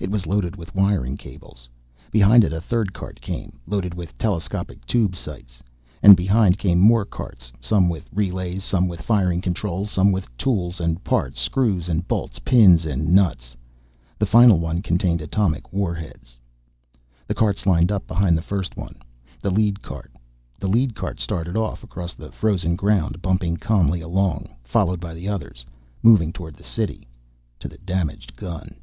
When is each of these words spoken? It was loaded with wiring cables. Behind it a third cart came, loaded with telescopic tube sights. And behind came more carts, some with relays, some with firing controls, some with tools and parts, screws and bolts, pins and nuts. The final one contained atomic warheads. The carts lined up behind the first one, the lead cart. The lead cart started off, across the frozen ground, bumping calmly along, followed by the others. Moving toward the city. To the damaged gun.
It 0.00 0.10
was 0.10 0.26
loaded 0.26 0.56
with 0.56 0.74
wiring 0.74 1.18
cables. 1.18 1.68
Behind 2.10 2.42
it 2.42 2.54
a 2.54 2.60
third 2.62 2.94
cart 2.94 3.20
came, 3.20 3.60
loaded 3.66 3.92
with 3.92 4.16
telescopic 4.16 4.86
tube 4.86 5.14
sights. 5.14 5.62
And 6.02 6.16
behind 6.16 6.56
came 6.56 6.78
more 6.78 7.04
carts, 7.04 7.52
some 7.60 7.90
with 7.90 8.08
relays, 8.10 8.64
some 8.64 8.88
with 8.88 9.02
firing 9.02 9.42
controls, 9.42 9.90
some 9.90 10.10
with 10.10 10.34
tools 10.38 10.80
and 10.80 11.04
parts, 11.04 11.38
screws 11.38 11.86
and 11.90 12.08
bolts, 12.08 12.38
pins 12.38 12.86
and 12.86 13.10
nuts. 13.14 13.54
The 14.18 14.24
final 14.24 14.58
one 14.58 14.80
contained 14.80 15.20
atomic 15.20 15.70
warheads. 15.70 16.38
The 17.26 17.34
carts 17.34 17.66
lined 17.66 17.92
up 17.92 18.06
behind 18.06 18.38
the 18.38 18.42
first 18.42 18.78
one, 18.78 19.02
the 19.42 19.50
lead 19.50 19.82
cart. 19.82 20.10
The 20.58 20.68
lead 20.68 20.94
cart 20.94 21.20
started 21.20 21.58
off, 21.58 21.82
across 21.84 22.14
the 22.14 22.32
frozen 22.32 22.74
ground, 22.74 23.20
bumping 23.20 23.58
calmly 23.58 24.00
along, 24.00 24.48
followed 24.64 24.98
by 24.98 25.12
the 25.12 25.28
others. 25.28 25.66
Moving 26.02 26.32
toward 26.32 26.54
the 26.54 26.64
city. 26.64 27.06
To 27.58 27.68
the 27.68 27.76
damaged 27.76 28.34
gun. 28.34 28.76